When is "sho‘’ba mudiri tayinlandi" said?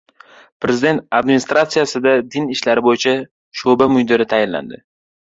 3.63-4.87